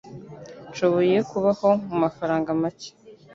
[0.69, 2.89] Nshoboye kubaho ku mafaranga make.